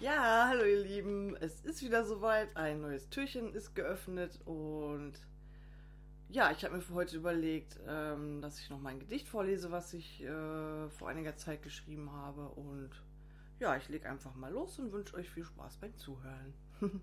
Ja, 0.00 0.46
hallo 0.48 0.64
ihr 0.64 0.82
Lieben. 0.82 1.36
Es 1.40 1.60
ist 1.60 1.82
wieder 1.82 2.06
soweit. 2.06 2.56
Ein 2.56 2.80
neues 2.80 3.10
Türchen 3.10 3.52
ist 3.52 3.74
geöffnet 3.74 4.40
und 4.46 5.12
ja, 6.30 6.50
ich 6.52 6.64
habe 6.64 6.76
mir 6.76 6.80
für 6.80 6.94
heute 6.94 7.18
überlegt, 7.18 7.78
ähm, 7.86 8.40
dass 8.40 8.58
ich 8.58 8.70
noch 8.70 8.80
mein 8.80 8.98
Gedicht 8.98 9.28
vorlese, 9.28 9.70
was 9.70 9.92
ich 9.92 10.22
äh, 10.22 10.88
vor 10.88 11.10
einiger 11.10 11.36
Zeit 11.36 11.62
geschrieben 11.62 12.12
habe. 12.12 12.48
Und 12.48 12.90
ja, 13.58 13.76
ich 13.76 13.90
lege 13.90 14.08
einfach 14.08 14.34
mal 14.34 14.50
los 14.50 14.78
und 14.78 14.90
wünsche 14.90 15.16
euch 15.16 15.28
viel 15.28 15.44
Spaß 15.44 15.76
beim 15.76 15.94
Zuhören. 15.98 16.54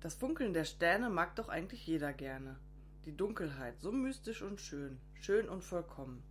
das 0.00 0.14
Funkeln 0.16 0.52
der 0.52 0.64
Sterne 0.64 1.08
mag 1.08 1.34
doch 1.34 1.48
eigentlich 1.48 1.86
jeder 1.86 2.12
gerne. 2.12 2.60
Die 3.06 3.16
Dunkelheit, 3.16 3.80
so 3.80 3.90
mystisch 3.90 4.42
und 4.42 4.60
schön, 4.60 5.00
schön 5.18 5.48
und 5.48 5.64
vollkommen. 5.64 6.22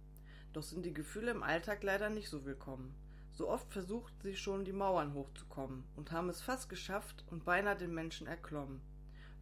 Doch 0.54 0.62
sind 0.62 0.86
die 0.86 0.94
Gefühle 0.94 1.32
im 1.32 1.42
Alltag 1.42 1.82
leider 1.82 2.12
nicht 2.12 2.30
so 2.30 2.46
willkommen. 2.46 2.94
So 3.36 3.50
oft 3.50 3.72
versucht 3.74 4.14
sie 4.22 4.36
schon, 4.36 4.64
die 4.64 4.74
Mauern 4.74 5.16
hochzukommen 5.16 5.84
und 5.96 6.12
haben 6.12 6.30
es 6.30 6.40
fast 6.40 6.70
geschafft 6.70 7.26
und 7.32 7.46
beinahe 7.46 7.76
den 7.76 7.92
Menschen 7.92 8.28
erklommen. 8.28 8.80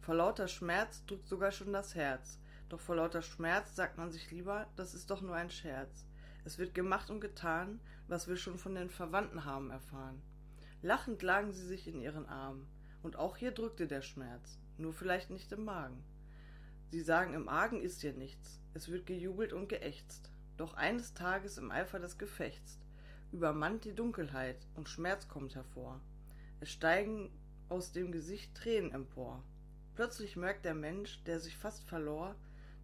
Vor 0.00 0.14
lauter 0.14 0.48
Schmerz 0.48 1.04
drückt 1.04 1.28
sogar 1.28 1.52
schon 1.52 1.74
das 1.74 1.94
Herz. 1.94 2.38
Doch 2.70 2.80
vor 2.80 2.96
lauter 2.96 3.20
Schmerz 3.20 3.76
sagt 3.76 3.98
man 3.98 4.10
sich 4.10 4.30
lieber, 4.30 4.66
das 4.76 4.94
ist 4.94 5.10
doch 5.10 5.20
nur 5.20 5.34
ein 5.34 5.50
Scherz. 5.50 6.06
Es 6.46 6.58
wird 6.58 6.74
gemacht 6.74 7.10
und 7.10 7.20
getan, 7.20 7.80
was 8.08 8.28
wir 8.28 8.36
schon 8.36 8.58
von 8.58 8.74
den 8.74 8.88
Verwandten 8.88 9.44
haben 9.44 9.70
erfahren. 9.70 10.22
Lachend 10.80 11.22
lagen 11.22 11.52
sie 11.52 11.66
sich 11.66 11.86
in 11.86 12.00
ihren 12.00 12.26
Armen. 12.26 12.66
Und 13.02 13.16
auch 13.16 13.36
hier 13.36 13.52
drückte 13.52 13.86
der 13.86 14.00
Schmerz, 14.00 14.58
nur 14.78 14.94
vielleicht 14.94 15.28
nicht 15.28 15.52
im 15.52 15.64
Magen. 15.64 16.02
Sie 16.90 17.00
sagen, 17.00 17.34
im 17.34 17.48
Argen 17.48 17.82
ist 17.82 18.00
hier 18.00 18.14
nichts. 18.14 18.58
Es 18.72 18.88
wird 18.88 19.06
gejubelt 19.06 19.52
und 19.52 19.68
geächzt. 19.68 20.30
Doch 20.56 20.74
eines 20.74 21.12
Tages 21.12 21.58
im 21.58 21.70
Eifer 21.70 21.98
des 21.98 22.16
Gefechts 22.16 22.78
übermannt 23.32 23.84
die 23.84 23.94
Dunkelheit 23.94 24.66
und 24.74 24.88
Schmerz 24.88 25.28
kommt 25.28 25.54
hervor. 25.54 26.00
Es 26.60 26.70
steigen 26.70 27.30
aus 27.68 27.92
dem 27.92 28.12
Gesicht 28.12 28.54
Tränen 28.54 28.92
empor. 28.92 29.42
Plötzlich 29.94 30.36
merkt 30.36 30.64
der 30.64 30.74
Mensch, 30.74 31.22
der 31.24 31.40
sich 31.40 31.56
fast 31.56 31.82
verlor, 31.84 32.34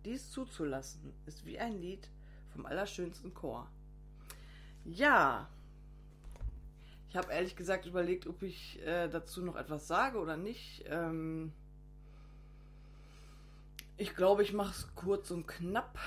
dies 0.05 0.31
zuzulassen, 0.31 1.13
ist 1.27 1.45
wie 1.47 1.59
ein 1.59 1.79
Lied 1.81 2.11
vom 2.53 2.67
allerschönsten 2.67 3.35
Chor. 3.35 3.71
Ja, 4.85 5.49
ich 7.09 7.17
habe 7.17 7.33
ehrlich 7.33 7.57
gesagt 7.57 7.87
überlegt, 7.87 8.27
ob 8.27 8.43
ich 8.43 8.81
äh, 8.83 9.09
dazu 9.09 9.43
noch 9.43 9.57
etwas 9.57 9.87
sage 9.87 10.19
oder 10.19 10.37
nicht. 10.37 10.85
Ähm 10.89 11.53
ich 13.97 14.15
glaube, 14.15 14.43
ich 14.43 14.53
mache 14.53 14.71
es 14.71 14.95
kurz 14.95 15.31
und 15.31 15.47
knapp. 15.47 15.99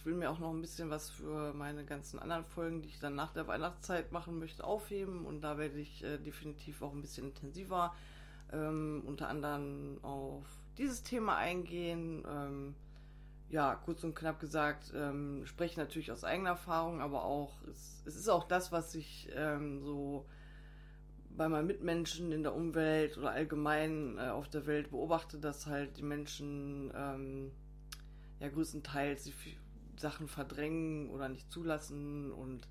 Ich 0.00 0.06
will 0.06 0.14
mir 0.14 0.30
auch 0.30 0.38
noch 0.38 0.50
ein 0.50 0.62
bisschen 0.62 0.88
was 0.88 1.10
für 1.10 1.52
meine 1.52 1.84
ganzen 1.84 2.18
anderen 2.18 2.46
Folgen, 2.46 2.80
die 2.80 2.88
ich 2.88 3.00
dann 3.00 3.14
nach 3.14 3.34
der 3.34 3.46
Weihnachtszeit 3.46 4.12
machen 4.12 4.38
möchte, 4.38 4.64
aufheben. 4.64 5.26
Und 5.26 5.42
da 5.42 5.58
werde 5.58 5.78
ich 5.78 6.02
äh, 6.02 6.16
definitiv 6.16 6.80
auch 6.80 6.94
ein 6.94 7.02
bisschen 7.02 7.26
intensiver 7.26 7.94
ähm, 8.50 9.02
unter 9.04 9.28
anderem 9.28 9.98
auf 10.00 10.46
dieses 10.78 11.02
Thema 11.02 11.36
eingehen. 11.36 12.24
Ähm, 12.26 12.74
ja, 13.50 13.74
kurz 13.74 14.02
und 14.02 14.14
knapp 14.14 14.40
gesagt, 14.40 14.90
ähm, 14.96 15.44
spreche 15.44 15.78
natürlich 15.78 16.10
aus 16.10 16.24
eigener 16.24 16.50
Erfahrung, 16.50 17.02
aber 17.02 17.26
auch, 17.26 17.52
es, 17.68 18.02
es 18.06 18.16
ist 18.16 18.30
auch 18.30 18.44
das, 18.44 18.72
was 18.72 18.94
ich 18.94 19.28
ähm, 19.34 19.82
so 19.82 20.24
bei 21.28 21.46
meinen 21.46 21.66
Mitmenschen 21.66 22.32
in 22.32 22.42
der 22.42 22.54
Umwelt 22.54 23.18
oder 23.18 23.32
allgemein 23.32 24.16
äh, 24.16 24.30
auf 24.30 24.48
der 24.48 24.64
Welt 24.64 24.92
beobachte, 24.92 25.38
dass 25.38 25.66
halt 25.66 25.98
die 25.98 26.04
Menschen 26.04 26.90
ähm, 26.96 27.50
ja 28.38 28.48
größtenteils 28.48 29.26
Sachen 30.00 30.28
verdrängen 30.28 31.10
oder 31.10 31.28
nicht 31.28 31.50
zulassen 31.50 32.32
und 32.32 32.68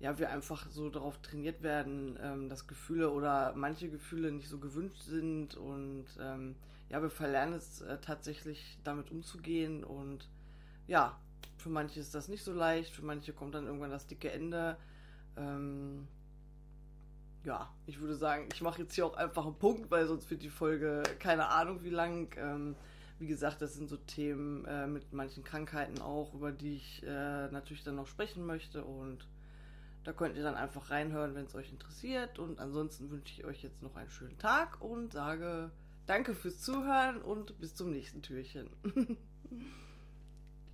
ja, 0.00 0.18
wir 0.18 0.30
einfach 0.30 0.68
so 0.68 0.90
darauf 0.90 1.18
trainiert 1.22 1.62
werden, 1.62 2.18
ähm, 2.20 2.48
dass 2.48 2.66
Gefühle 2.66 3.10
oder 3.10 3.52
manche 3.54 3.88
Gefühle 3.88 4.32
nicht 4.32 4.48
so 4.48 4.58
gewünscht 4.58 5.02
sind 5.02 5.54
und 5.54 6.06
ähm, 6.20 6.56
ja, 6.88 7.00
wir 7.00 7.10
verlernen 7.10 7.54
es 7.54 7.80
äh, 7.82 7.98
tatsächlich 8.00 8.78
damit 8.84 9.10
umzugehen 9.10 9.84
und 9.84 10.28
ja, 10.88 11.18
für 11.56 11.68
manche 11.68 12.00
ist 12.00 12.14
das 12.14 12.28
nicht 12.28 12.42
so 12.42 12.52
leicht, 12.52 12.92
für 12.92 13.04
manche 13.04 13.32
kommt 13.32 13.54
dann 13.54 13.66
irgendwann 13.66 13.90
das 13.90 14.08
dicke 14.08 14.32
Ende. 14.32 14.76
Ähm, 15.36 16.08
ja, 17.44 17.72
ich 17.86 18.00
würde 18.00 18.16
sagen, 18.16 18.48
ich 18.52 18.62
mache 18.62 18.82
jetzt 18.82 18.94
hier 18.94 19.06
auch 19.06 19.16
einfach 19.16 19.46
einen 19.46 19.58
Punkt, 19.58 19.90
weil 19.90 20.06
sonst 20.06 20.30
wird 20.30 20.42
die 20.42 20.50
Folge 20.50 21.02
keine 21.18 21.48
Ahnung 21.48 21.82
wie 21.82 21.90
lang. 21.90 22.34
Ähm, 22.36 22.76
wie 23.22 23.28
gesagt, 23.28 23.62
das 23.62 23.74
sind 23.74 23.88
so 23.88 23.96
Themen 23.96 24.64
äh, 24.64 24.88
mit 24.88 25.12
manchen 25.12 25.44
Krankheiten 25.44 26.02
auch, 26.02 26.34
über 26.34 26.50
die 26.50 26.74
ich 26.74 27.04
äh, 27.04 27.48
natürlich 27.52 27.84
dann 27.84 27.94
noch 27.94 28.08
sprechen 28.08 28.44
möchte. 28.44 28.84
Und 28.84 29.28
da 30.02 30.12
könnt 30.12 30.36
ihr 30.36 30.42
dann 30.42 30.56
einfach 30.56 30.90
reinhören, 30.90 31.36
wenn 31.36 31.44
es 31.44 31.54
euch 31.54 31.70
interessiert. 31.70 32.40
Und 32.40 32.58
ansonsten 32.58 33.12
wünsche 33.12 33.32
ich 33.32 33.44
euch 33.44 33.62
jetzt 33.62 33.80
noch 33.80 33.94
einen 33.94 34.10
schönen 34.10 34.36
Tag 34.38 34.82
und 34.82 35.12
sage 35.12 35.70
danke 36.06 36.34
fürs 36.34 36.60
Zuhören 36.60 37.22
und 37.22 37.60
bis 37.60 37.76
zum 37.76 37.92
nächsten 37.92 38.22
Türchen. 38.22 38.68